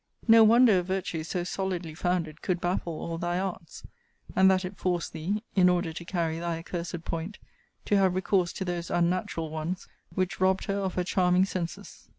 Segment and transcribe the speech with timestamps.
[0.27, 3.83] No wonder a virtue so solidly founded could baffle all thy arts:
[4.35, 7.37] and that it forced thee (in order to carry thy accursed point)
[7.85, 12.09] to have recourse to those unnatural ones, which robbed her of her charming senses.